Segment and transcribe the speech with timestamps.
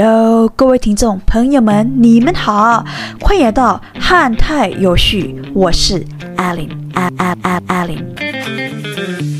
[0.00, 2.84] Hello，各位听众朋友们，你们好，
[3.18, 9.37] 欢迎到汉泰有序，我是 Allen，a l a Allen。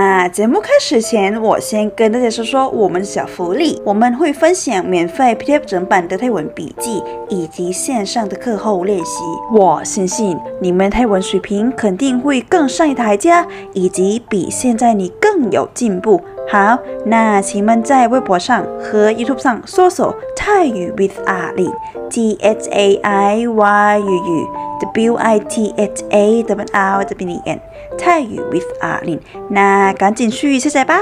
[0.00, 3.78] 那节目开始前，我先跟大家说说我们的小福利。
[3.84, 9.22] 我们会分享免费 PDF 整版的泰文笔记，以及线上的课后练习。
[9.52, 16.18] 我相信你们泰文水平肯定会更上一台阶，以及比现在你更有进步。
[16.48, 21.70] 好，那请们在微博上和 YouTube 上搜索泰语 with 阿丽
[22.08, 24.46] T H A I Y 语语
[24.80, 27.60] W I T H A W R W N
[27.98, 29.20] 泰语 with 阿丽，
[29.50, 31.00] 那赶紧去下载吧。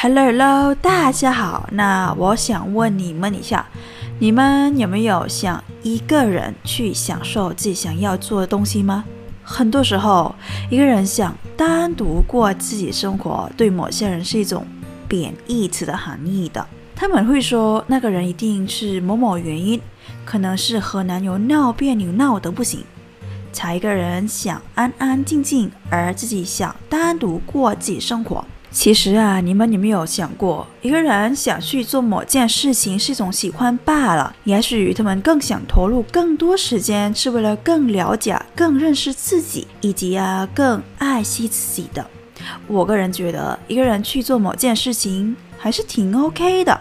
[0.00, 1.68] Hello，Hello，大家好。
[1.72, 3.66] 那我想问你们一下，
[4.20, 9.04] 你们有没有想一个人去享受自己想要做的东西吗？
[9.42, 10.32] 很多时候，
[10.70, 14.64] 一个人想单独过自己生活，对某些人是一种
[15.08, 16.64] 贬义词的含义的。
[16.96, 19.80] 他们会说那个人一定是某某原因，
[20.24, 22.84] 可能是和男友闹别扭闹得不行，
[23.52, 28.44] 才一个人想安安静静，而自己想单独过自己生活。
[28.70, 34.34] 其实啊，你们有没有想过，一个人想去做某件事情是一种喜欢罢了。
[34.44, 42.04] 也许他们更想投入更多时间，是为了更了解、更认识自己，以及啊更爱惜自己的。
[42.66, 45.36] 我个人觉得，一个人去做某件事情。
[45.58, 46.80] 还是挺 OK 的，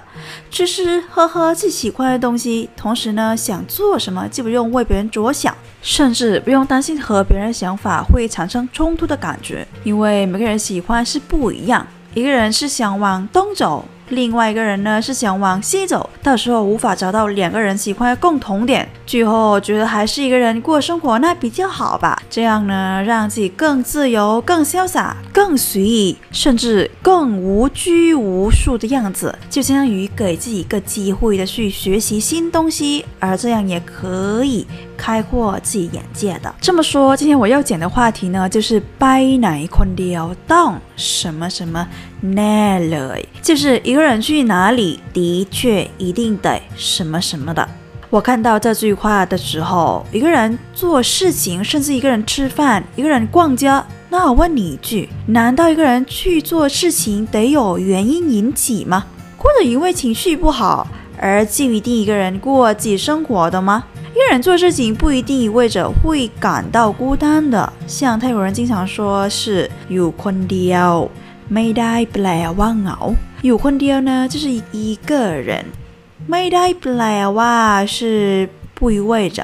[0.52, 13.86] 吃吃喝喝自己喜欢的东西，同时呢，想做什么就不用为别人着想，甚至不用担心和别人想法会产生冲突的感觉，因为每个人喜欢是不一样，一个人是想往东走。
[14.10, 22.22] 另外一个人呢是想往西走，到时候无法找到两个人喜欢的共同点，最后觉得还是一个人过生活那比较好吧。
[22.30, 36.54] 这样呢，让自己更自由、更潇洒、更随意，甚至更无拘无束的样子，就相当于给自己一个机会的去学习新东西，而这样也可以开阔自己眼界的。
[36.62, 41.88] 这么说，今天我要讲的话题呢，就是掰奶坤雕当什么什么。
[42.26, 47.68] 那嘞，就是一个人去哪里，的确一定得什么什么的。
[48.10, 59.04] 我看到这句话的时候，一个人做事情，甚至一个人吃饭，一个人逛街，那我问你一句：难道一个人去做事情得有原因引起吗？
[59.38, 60.88] 或者因为情绪不好
[61.20, 63.84] 而就一定一个人过自己生活的吗？
[64.14, 67.74] 一个人做事情不一定意味着会感到孤单的。
[67.86, 71.10] 像泰国人经常说是有困掉。
[71.55, 72.27] ไม่ได้แปล
[72.59, 72.99] ว่าเหงา
[73.45, 74.47] อยู่คนเดียว呢就是
[74.77, 75.11] 一个
[75.49, 75.51] 人
[76.31, 77.03] ไม่ได้แปล
[77.39, 77.55] ว่า
[77.95, 77.97] 是
[78.77, 79.39] 不意味着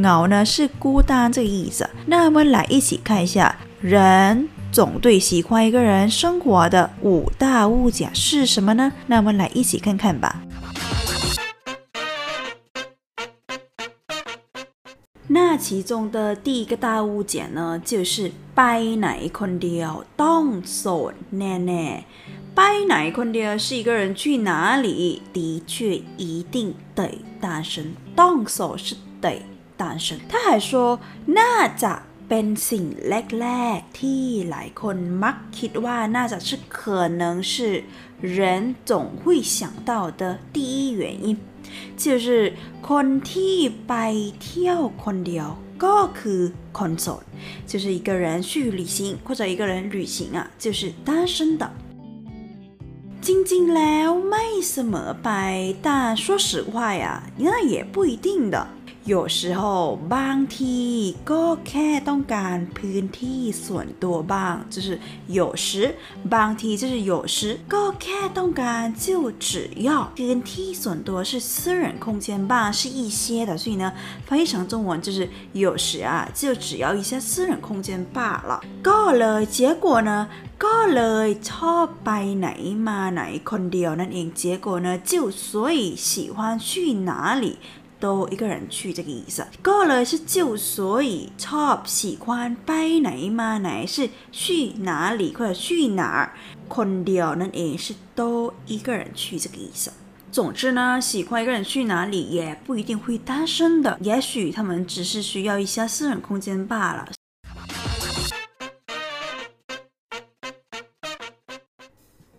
[0.00, 10.42] เหงา呢是孤单这个意思那我们来一起看一下人总对喜欢一个人生活的五大误解是什么呢那我们来一起看看吧
[15.28, 22.04] 那其中的第一个大误解呢，就是拜奶坤雕当手奶奶。
[22.54, 27.94] 拜奶坤雕是一个人去哪里，的确一定得单身。
[28.14, 29.42] 当手是得
[29.76, 30.18] 单身。
[30.28, 37.84] 他还说，那จะเป็นสิ่งแรกๆที่หลายคนมักคิดว่าน่าจะ是可能是
[38.20, 38.92] 人总
[39.22, 41.36] 会想到的第一原因。
[42.02, 42.52] 就是
[42.88, 43.56] คนที่
[43.88, 43.94] ไป
[44.42, 45.48] เที่ยวคนเดียว
[45.84, 46.40] ก็คือ
[46.78, 47.24] คนโสด
[47.70, 51.64] 就是一个人去旅行或者一个人旅行啊就是单身的
[53.26, 55.30] จริงๆแล้วไม่เสมอไป
[55.86, 57.06] 但说实话呀
[57.38, 58.56] 那也不一定的
[59.06, 60.78] 有时候บางที
[61.30, 64.88] ก็แค่ต้องการพื้นที่ส่วนตัวบ้าง就是
[65.38, 65.66] 有时
[66.34, 67.36] บางที就是有时
[67.74, 69.06] ก็แค่ต้องการ就
[69.46, 69.50] 只
[69.88, 73.84] 要พื้นที่ส่วนตัว是私人空间吧是一些的所以呢
[74.26, 80.28] 翻译成中文就是有时啊就只要一些私人空间罢了ก็เลย结果呢
[80.64, 82.48] ก็เลยชอบไปไหน
[82.86, 86.70] มาไหนคนเดียวนั่นเอง结果呢就所以喜欢去
[87.10, 87.58] 哪里
[88.00, 89.46] 都一个人去这个意思。
[89.62, 96.32] ก็เลย是就所以 top 喜欢ไปไหนมาไหน是去哪里或者去哪儿。
[96.68, 99.92] คนเดียวนั่นเอง是都一个人去这个意思。
[100.32, 107.08] 总之呢，喜欢一个人去哪里也不一定会单身的，也许他们只是需要一些私人空间罢了。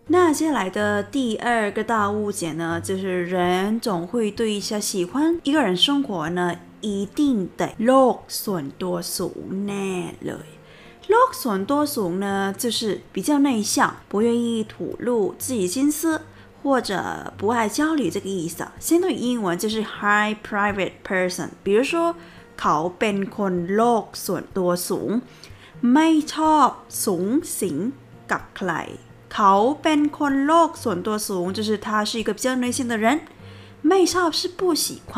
[0.08, 10.48] 那接下来的第二个大误解呢，就是人总会对一些喜欢一个人生活呢，一定得โลกส่วนตัวสูงแน่เลย
[11.10, 16.22] โลกส่วน多สูง呢，就是比较内向，不愿意吐露自己心思。
[16.66, 21.50] 或者不爱交流这个意思，相对于英文就是 high private person。
[21.62, 22.16] 比如说，
[22.56, 25.10] เขาเป็นคนโลกส่วนตัวสูง
[25.94, 26.70] ไม่ชอบ
[27.06, 27.26] สูง
[27.60, 27.78] สิง
[28.32, 28.72] กับใคร
[29.34, 29.54] เขา
[29.84, 33.06] เป็นคนโลกส่วนตัวสูง就是他是一个比较内向的人
[33.88, 35.14] ไม่ชอบ是不喜欢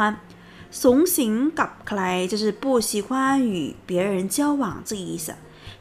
[0.81, 5.28] สูงสิงกับใคร就是不喜欢与别人交往这个意思。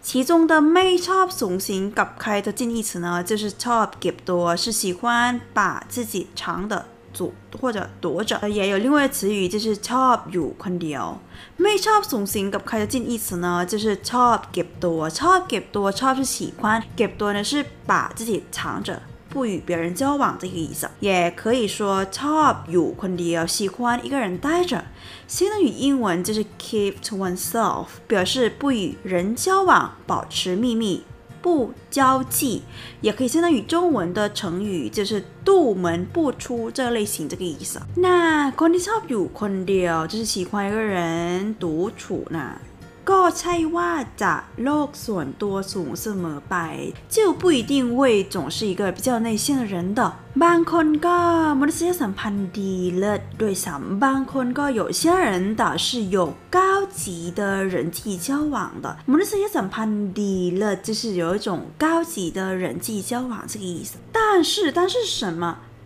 [0.02, 6.86] 其中的ไม่ชอบสูงสิงกับใคร的近义词呢，就是ชอบเก็บตัว，是喜欢把自己藏的
[7.16, 8.48] 躲或者躲着。
[8.48, 11.18] 也有另外的词语，就是ชอบอยู่คนเดียว。
[11.62, 15.08] ไม่ชอบสูงสิงกับใคร的近义词呢，就是ชอบเก็บตัว。
[15.18, 19.02] ชอบเก็บตัว，ชอบ是喜欢，เก็บตัว呢是把自己藏着。
[19.30, 24.84] 不与别人交往这个意思，也可以说 top you คนเดียว喜欢一个人待着，
[25.26, 31.02] 相当于英文就是 keep to oneself，表示不与人交往，保持秘密，
[31.42, 32.62] 不交际，
[33.02, 37.78] 也可以相当于中文的成语就是杜门不出这类型这个意思。
[37.96, 42.38] 那 คนที่ชอบอยู่คนเดียว就是喜欢一个人独处呢。
[43.10, 43.92] ก็ใช่ว่า
[44.22, 44.34] จะ
[44.64, 46.56] โลกส่วนตัวสูงเสมอไป
[47.14, 47.98] 就不一定会
[48.34, 50.00] 总是一个比较内向的人的
[50.44, 51.18] บางคนก็
[51.60, 55.26] มนุษยสัมพันธ์ดีเลิศด้วยซ้ำบางคนก็有些人
[55.62, 55.86] 倒是
[56.16, 56.18] 有
[56.56, 56.58] 高
[57.00, 57.40] 级的
[57.72, 61.48] 人际交往的มนุษยสัมพันธ์ดีเลิศ就是有一种
[61.84, 64.18] 高级的人际交往这个意思但
[64.50, 65.42] 是但是什么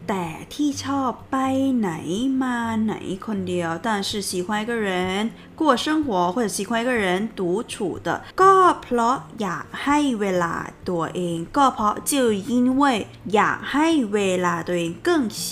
[0.09, 1.37] แต่ที่ชอบไป
[1.79, 1.91] ไหน
[2.43, 2.95] มาไหน
[3.27, 4.89] คนเดียว但是喜欢一个人
[5.63, 8.09] 过生活或者喜欢一个人独处的
[8.41, 8.53] ก็
[8.83, 10.55] เพราะอยากให้เวลา
[10.89, 12.83] ตัวเองก็เพราะ就因为
[13.35, 15.49] อยากให้เวลาตัวเอง更想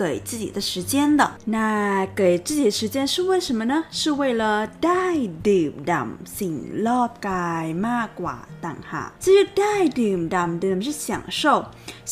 [0.00, 1.20] 给自己的时间的
[1.54, 4.42] 那给自己的时间是为什么呢是为了
[4.84, 5.04] ได้
[5.48, 6.54] ดื่มด่ำสิ่ง
[6.86, 11.08] รอบกายมากกว่าต่างหาก至于ได้ดื่มด่ำดื่ม是享
[11.40, 11.42] 受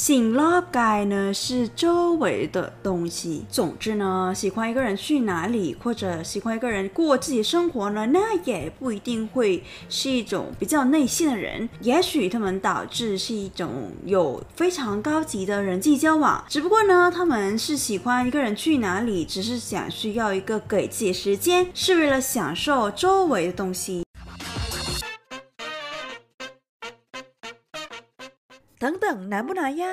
[0.06, 2.24] สิ่งรอบกาย呢是周围
[2.56, 3.44] 的东西。
[3.50, 11.67] 总之呢，喜欢一个人去哪里，或者喜欢一个人过自己的 生活呢，那也不一定会是一种比较内心的人。
[11.81, 16.43] 也许他们导致是一种有非常高级的人际交往。
[16.47, 24.03] 只不过呢，他们是喜欢一个人去哪里，只是想需要一个给自己时间，是为了享受周围的东西。
[28.79, 29.87] 等等，难不难呀？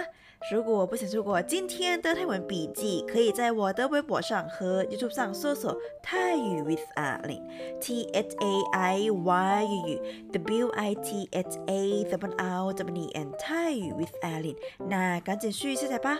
[0.52, 7.42] 如果不想错过今天的泰文笔记，可以在我的微博上和 YouTube 上搜索泰语 with 阿玲
[7.82, 10.02] T H A I Y U
[10.32, 14.56] W I T H A W L W N 泰语 with 阿玲，
[14.88, 16.20] 那赶紧去下载吧。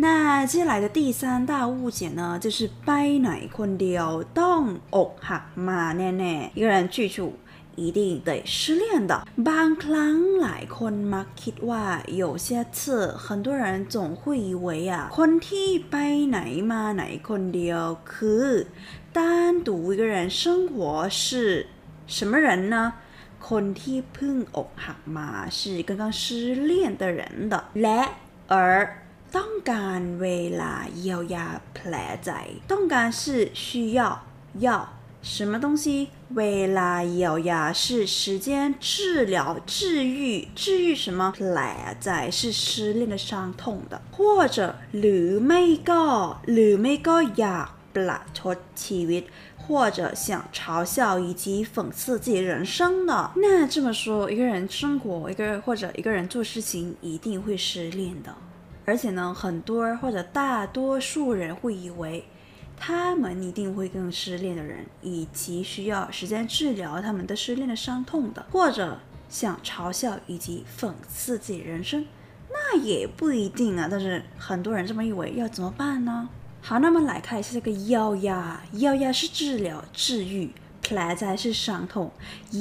[0.00, 4.62] 那接下来的第三大误解呢，就是ไปไหนคนเดียวต้อง
[4.96, 7.34] อกหักมาแน่ๆ，一个人去处。
[7.76, 9.12] 一定得失恋的。
[9.48, 11.84] บางครั้งหลายคนมักคิดว่า
[12.22, 12.80] 有些次
[13.24, 13.64] 很多人
[13.94, 15.96] 总会以为啊คนที่ไป
[16.28, 16.40] ไหน
[16.72, 17.82] มาไหนคนเดียว
[18.12, 18.46] คือ
[19.16, 19.18] 单
[19.66, 20.40] 独一个人生
[20.72, 21.66] 活是
[22.06, 22.76] 什么人呢？
[23.48, 26.70] คนที่เพิ่งอกหักมา是刚刚失恋
[27.00, 27.54] 的人的。
[27.82, 28.02] และ
[28.52, 28.54] 而
[29.36, 30.28] ต้องการเว
[30.60, 31.94] ลาเยียวยาแผล
[32.24, 32.30] ใจ
[32.72, 33.22] ต้องการ是
[33.62, 34.00] 需要
[34.66, 34.68] 要。
[35.22, 36.10] 什么东西？
[36.34, 41.34] 为了咬牙是时间治疗、治愈、治愈什么？
[41.38, 49.24] 来在是失恋的伤痛的，或者หรือไม่ก็หรือไม่ก็อยากประชดชีวิต，
[49.56, 53.32] 或者想嘲笑以及讽刺自己人生的。
[53.36, 58.32] 那这么说，一个人生活，一个人或者一个人做事情，一定会失恋的。
[58.84, 62.24] 而且呢，很多或者大多数人会以为。
[62.85, 68.99] 他们一定会跟失恋的人，以及需要时间治疗他们的失恋的伤痛的，或者
[69.29, 72.05] 想嘲笑以及讽刺自己人生，
[72.49, 73.87] 那也不一定啊。
[73.89, 76.27] 但是很多人这么以为，要怎么办呢？
[76.61, 80.51] 好，那么来看一下这个药呀，药呀是治疗、治愈
[80.83, 82.11] ，play 在是伤痛，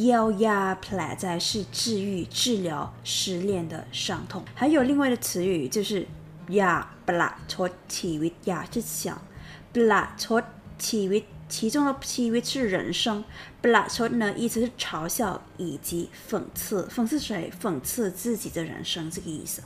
[0.04, 4.44] 药呀 play 在是治愈、治疗失恋的伤痛。
[4.54, 6.06] 还有另外的词语就是
[6.50, 9.20] 呀，bla 托体为呀是想。
[9.73, 10.43] ปละชด
[10.85, 13.23] ชีวิต其中的ชีวิต是人生
[13.61, 19.63] ปละชด呢意思是嘲笑以及讽刺讽刺谁讽刺自己的人生这个意思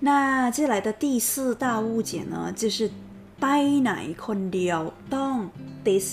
[0.00, 2.90] 那接下来的第四大误解呢就是
[3.38, 3.46] ไป
[3.82, 3.92] ไหน
[4.24, 4.80] คนเดียว
[5.14, 5.36] ต้อง
[5.86, 6.06] this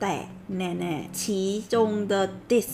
[0.00, 0.16] แต่
[0.56, 2.12] แน่ๆ其中的
[2.48, 2.70] this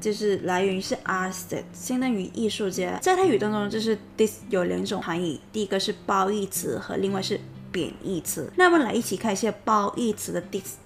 [0.00, 2.98] 就是来源于是 artist，相当于艺术家。
[3.00, 7.40] 在泰语当中，就是 this 有两种含义，第一个是褒义词和另外是
[7.72, 8.50] 贬义词。
[8.56, 10.76] 那么来一起看一下褒义词的 this。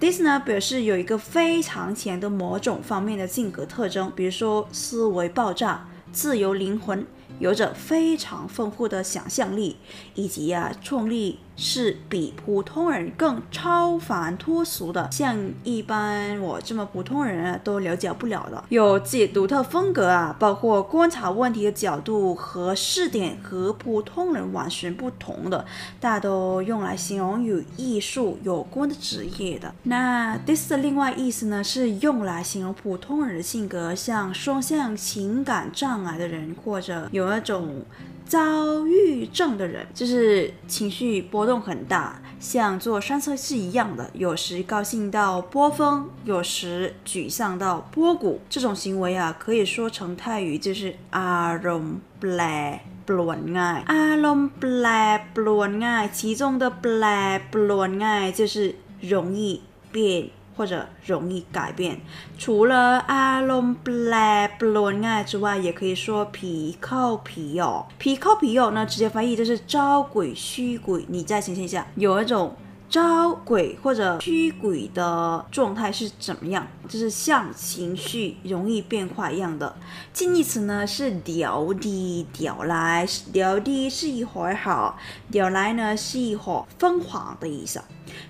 [0.00, 7.06] this 呢表示有一个非常强的某种方面的性格特征，比如说思维爆炸、自由灵魂。
[7.38, 9.76] 有着非常丰富的想象力，
[10.14, 18.64] 以及呀，创力是比普通人更超凡脱俗的，像一般我这么普通人啊都了解不了的。
[18.70, 25.64] 有自己独特风格啊，包括观察问题的角度和视点和普通人完全不同的，
[26.00, 29.74] 大都用来形容与艺术有关的职业的。
[29.84, 37.26] 那 this 的另外意思呢，是用来形容普通人的性格，像双向情感障碍的人，或者有。
[37.26, 37.82] 那种
[38.26, 48.40] 躁郁症的人，就是情绪波动很大，像坐山车是一样的，有时高兴到波峰，有时沮丧到波谷。
[48.50, 60.30] 这种行为啊，可以说成泰语就是阿隆布莱布伦爱，阿隆布莱布伦爱，其中的布莱布伦爱就是容易变。
[60.56, 62.00] 或者容易改变。
[62.38, 67.86] 除了阿隆布莱布伦爱之外，也可以说皮靠皮哦。
[67.98, 71.04] 皮靠皮哦，呢直接翻译就是招鬼驱鬼。
[71.08, 72.56] 你再想象一下，有一种
[72.88, 76.66] 招鬼或者驱鬼的状态是怎么样？
[76.88, 79.76] 就是像情绪容易变化一样的。
[80.12, 84.98] 近义词呢是屌的屌来，屌的是一会儿好，
[85.30, 87.82] 屌来呢是一会儿疯狂的意思。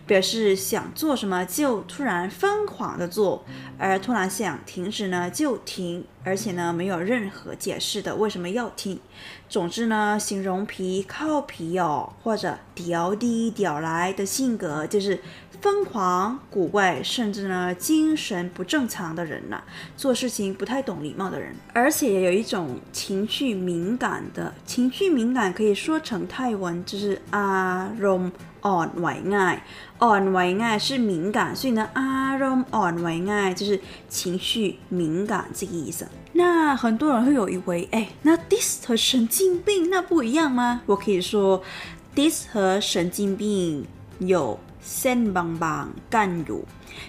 [0.06, 3.44] 表示想做什么就突然疯狂的做，
[3.78, 8.98] 而突然想停止呢就停，而且呢没有任何解释的为什么要停。
[9.48, 15.20] 总之呢，形容皮靠皮哦，或者屌的屌来的性格，就是
[15.60, 19.62] 疯狂、古怪，甚至呢精神不正常的人呐，
[19.96, 28.30] 做事情不太懂礼貌的人，而且也有一种情绪敏感的，情绪敏感可以说成泰文就是阿荣。
[28.62, 29.62] on 为爱
[30.00, 36.08] ，on 为爱是敏感，所以呢，arom on 为爱就是情绪敏感这个意思。
[36.32, 40.80] 那很多人会有以为，哎，那 this 和神经病那不一样吗？
[40.86, 41.62] 我可以说
[42.16, 43.86] ，this 和神经病
[44.18, 46.64] 有 sen 邦邦干油，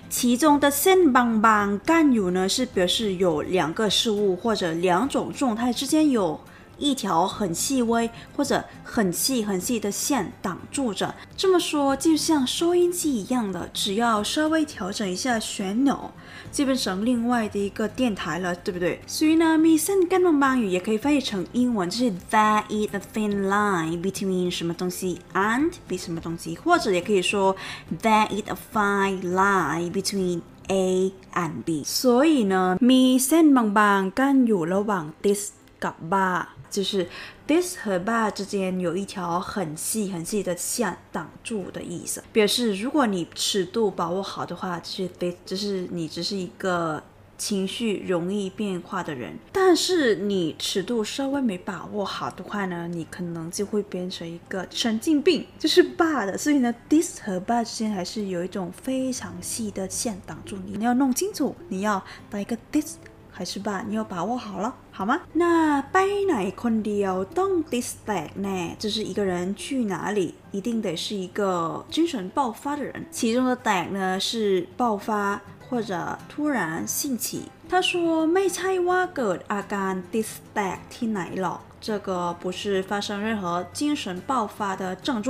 [0.10, 6.39] 其中的 sen 邦邦干油呢，是表示有两个事物或者两种状态之间有。
[6.78, 16.11] 一条很细微或者很细很细的线挡住着，这么说就像收音机一样的，只要稍微调整一下旋钮，
[16.50, 19.00] 就变成另外的一个电台了，对不对？
[19.07, 27.54] 所以呢，mission 跟棒棒语也可以翻译成英文，就是 there is a thin line between 什么东西 and be 什么东西，或者也可以说
[28.02, 31.85] there is a fine line between A and B。
[31.85, 37.07] 所以呢，mission 棒棒跟有ระหว่าง this กับบ้า 就是
[37.47, 47.01] this 和 bar 之间有一条很细很细的线挡住的意思，表示如果你尺度把握好的话，就是 this 就是你只是一个
[47.38, 56.36] 情绪容易变化的人，但是你尺度稍微没把握好的话呢，你可能就会变成一个神经病，就是 bad。
[56.38, 62.95] 所以呢，this 和 bar 之间还是有一种非常细的线挡住你，你要弄清楚，你要打一个 this。
[63.37, 65.12] 还是吧，你要把握好了，好吗？
[65.35, 65.45] 那
[65.92, 73.07] ไปไหนคนเดียวต้องติสแตกแน่就是一个人去哪里，一定得是一个精神爆发的人。
[73.11, 77.50] 其中的แตก呢是爆发或者突然兴起。
[77.71, 85.28] 他说ไม่ใช่ว่าเกิดอาการติสแตกที่ไหนหรอก这个不是发生任何精神爆发的症状。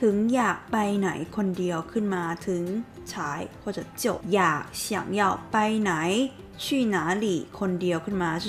[0.00, 2.62] ถึงอยากไปไหนคนเดียวขึ้นมาถึง
[3.12, 4.86] ฉาย或者就อยาก想
[5.20, 5.22] 要
[5.52, 5.92] ไปไหน
[6.60, 7.26] 去哪里？
[7.58, 8.46] คนเดียวขึ้นมา是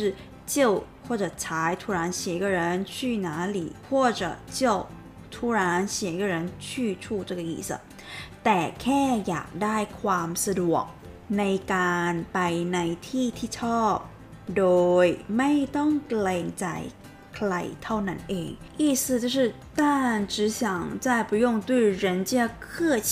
[0.54, 4.22] 就或者才突然写一个人去哪里，或者
[4.52, 4.86] 就
[5.30, 7.70] 突然写一个人去处这个意思。
[8.44, 10.84] แต่แค่อยากได้ความสะดวก
[11.40, 12.40] ในการไป
[12.74, 13.96] ในที่ที่ชอบ
[14.58, 14.66] โด
[15.04, 15.06] ย
[15.38, 16.68] ไม่ต้องเกรงใจ
[17.36, 18.50] ใครเท่านั้นเอง
[18.82, 19.38] 意思就是
[19.80, 19.82] 但
[20.34, 20.62] 只想
[21.06, 21.70] 在不用对
[22.04, 22.34] 人家
[22.66, 23.00] 客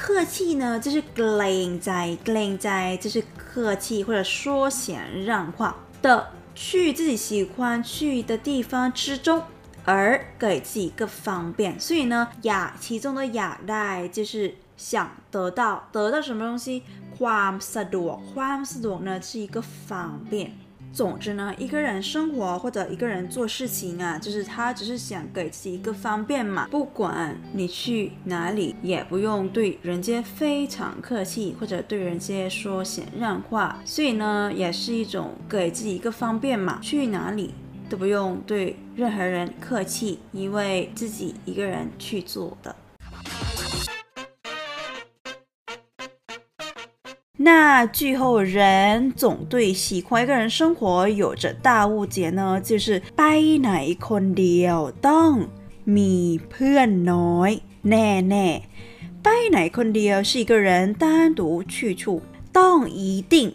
[0.00, 1.90] 客气呢就是เกรงใจ
[2.24, 2.68] เกรงใจ
[3.02, 3.41] 就是客
[3.78, 9.42] 气或者说闲让话的，去自己喜欢去的地方之中，
[9.84, 11.78] 而给自己一个方便。
[11.80, 16.82] 所以呢，雅其中的雅代就是想得到得到什么东西，
[17.18, 20.52] ความสะดวกความสะดวก呢是一个方便。
[20.93, 26.67] 总之呢，一个人生活或者一个人做事情啊，就是他只是想给自己一个方便嘛。
[26.69, 33.81] 不管你去哪里，也不用对人家非常客气，或者对人家说闲让话。
[33.83, 36.77] 所以呢，也是一种给自己一个方便嘛。
[36.79, 37.55] 去哪里？
[37.89, 42.75] 都不用对任何人客气，因为自己一个人去做的。
[47.42, 53.22] 那最后，人总对喜欢一个人生活有着大误解呢，就是ไป
[53.60, 54.78] ไหนคนเดียว
[55.08, 55.32] ต้อง
[55.96, 57.50] มีเพื่อนน้อย
[57.88, 63.54] แน่ๆไปไหนคนเดียว是一个人单独去处，ต้อง一定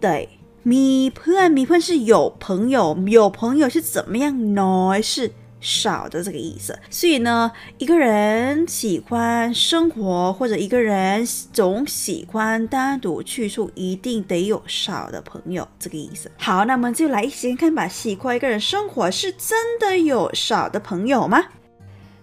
[0.00, 0.28] 得
[0.70, 4.34] มีเพื่อนมีเพื่อน是有朋友，有朋友是怎么样？
[4.60, 5.32] น้อย是。
[5.62, 16.30] 少的这个意思，所以呢，一个人喜欢生活，或者一个人总喜欢单独去处，一定得有少的朋友，这个意思。
[16.38, 17.88] 好，那么就来一起看吧。
[17.88, 21.46] 喜欢一个人生活，是真的有少的朋友吗？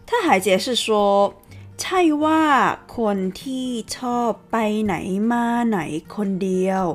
[0.05, 1.33] 他还解释说，
[1.77, 2.43] ใช่ว่า
[2.87, 4.95] คนที่ชอบไปไหน
[5.31, 5.79] มาไหน
[6.15, 6.85] คนเดียว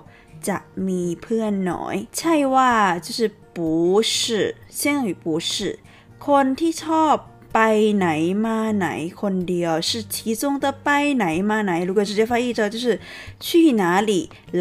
[0.49, 1.97] จะมีเพื่อนน้อย。
[2.19, 5.79] ใช่ว่า就是不是，相当于不是。
[6.27, 7.15] คนที่ชอบ
[7.55, 7.61] ไป
[7.97, 8.09] ไหน
[8.47, 8.89] มาไหน
[9.21, 12.87] คนเดียว是其中的ไปไหนมาไหน如果直接翻译着就是
[13.45, 14.13] 去哪里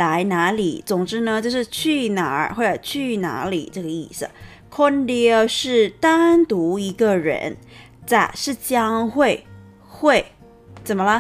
[0.02, 4.30] 来哪里总之呢就是去哪儿或者去哪里这个意思
[4.76, 7.58] คนเดียว是单独一个人
[8.12, 9.46] จะ是将会
[9.88, 10.26] 会
[10.84, 11.12] 怎么了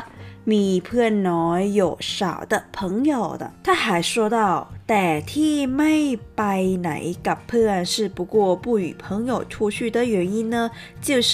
[0.52, 4.38] มีเพื่อนน้อย有少的朋友的他还说到
[4.90, 5.94] แต่ที่ไม่
[6.38, 6.44] ไป
[6.80, 6.92] ไหน
[7.28, 10.56] กับเพื่อน是不过不与朋友出去的原因呢
[11.06, 11.32] 就是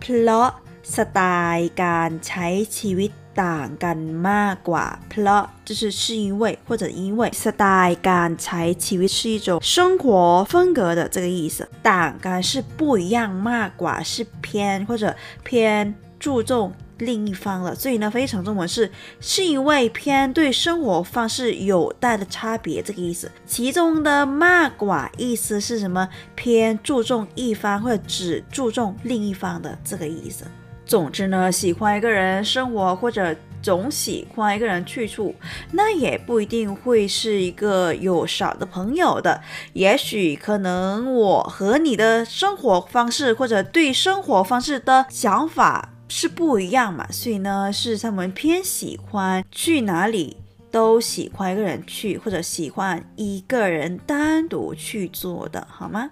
[0.00, 0.48] เพราะ
[0.94, 1.20] สไต
[1.54, 2.48] ล์การใช้
[2.78, 3.10] ชีวิต
[3.42, 3.98] ต่างกัน
[4.30, 10.04] มากกว่าเพราะ就是是因为或者因为สไตล์การใช้ชีวิต是一种生活
[10.50, 11.56] 风格的这个意思
[11.90, 13.18] ต่างกัน是不一样
[13.50, 14.12] มากกว่า是
[14.44, 15.04] 偏或者
[15.44, 23.31] 偏注重 另一方了，所以呢，非常中文是是因为偏对生活方式有大的差别这个意思。
[23.45, 26.07] 其中的骂寡意思是什么？
[26.35, 30.45] 偏注重一方或者只注重另一方的这个意思。
[30.85, 35.35] 总之呢，喜欢一个人生活或者总喜欢一个人去处，
[35.73, 39.41] 那也不一定会是一个有少的朋友的。
[39.73, 45.89] 也许可能我和你的生活方式或者对生活方式的想法。
[46.07, 50.37] 是不一样嘛，所以呢，是他们偏喜欢去哪里
[50.71, 56.11] 都喜欢一个人去，或者喜欢一个人单独去做的，好吗？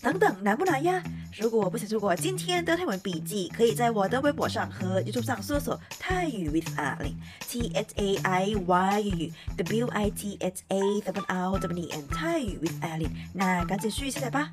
[0.00, 1.02] 等等，难不难呀？
[1.36, 11.00] 如果不想错过今天的泰文笔记，可以在我的微博上和 YouTube 上搜索泰语 with 阿玲 T H A I Y U W I T H A
[11.00, 14.50] W R W N 泰语 with 阿玲，那赶紧去下载吧。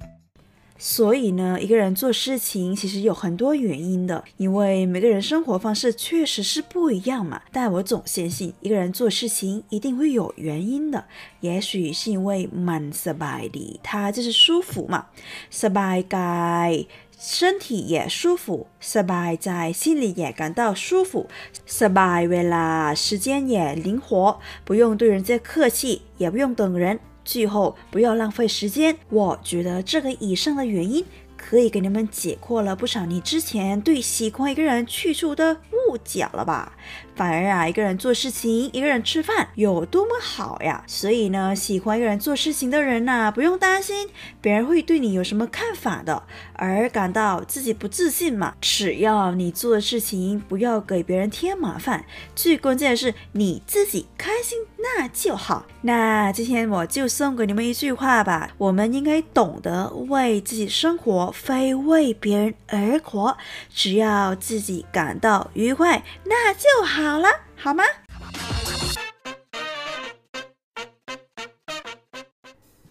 [0.77, 7.41] 所以呢，一个人做事情其实有很多原因的，因为每个人生活方式确实是不一样嘛。
[7.51, 11.05] 但我总相信，一个人做事情一定会有原因的。
[11.39, 15.07] 也许是因为蛮 s b a 的，他就是舒服嘛。
[15.49, 16.85] s b a 该
[17.17, 21.27] 身体也舒服 s b a 在心里也感到舒服。
[21.65, 26.99] s b a 为了时间也灵活，不用对人家客气，也不用等人。
[27.25, 28.95] 最后，不要浪费时间。
[29.09, 31.03] 我觉得这个以上的原因。
[31.37, 35.55] 可以给你们解惑了不少你之前对喜欢一个人去处的
[35.87, 36.73] 误解了吧？
[37.15, 40.83] 反而啊，一个人做事情，一个人吃饭有多么好呀！
[40.85, 44.09] 所以呢，喜欢一个人做事情的人呐，不用担心
[44.41, 48.55] 别人会对你有什么看法的，而感到自己不自信嘛。
[48.59, 55.65] 只要你做的事情不要给别人添麻烦，最关键的是你自己开心，那就好。
[55.81, 61.31] 那今天我就送给你们一句话吧：我们应该懂得为自己生活。
[61.31, 63.37] 非为别人而活，
[63.69, 65.84] 只要自己感到愉快，
[66.23, 67.83] 那就好了，好吗？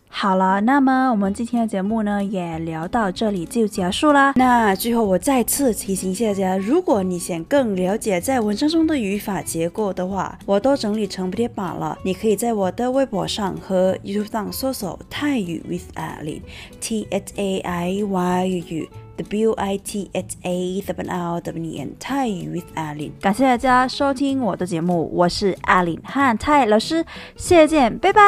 [0.09, 4.33] 好了，那么我们今天的节目呢，也聊到这里就结束啦。
[4.37, 11.99] 那最后我再次提醒大家，如果你想更了解在文章中的语法结构的话，我都整理成贴版了。
[12.05, 18.87] 你可以在我的微博上和 YouTube 上搜索泰语 with Alin，T H A I Y U W I T H A W
[18.87, 20.11] L W witheata
[21.09, 27.05] R W and tie with alin 感谢大家收听我的节目我是 alin 和 tie 老师
[27.37, 28.23] 谢谢见拜拜